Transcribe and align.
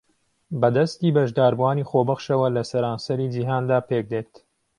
بە 0.59 0.69
دەستی 0.77 1.13
بەشداربووانی 1.15 1.87
خۆبەخشەوە 1.89 2.47
لە 2.55 2.63
سەرانسەری 2.71 3.31
جیھاندا 3.33 3.79
پێکدێت 3.89 4.31